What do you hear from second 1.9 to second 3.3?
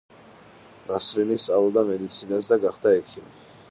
მედიცინას და გახდა ექიმი.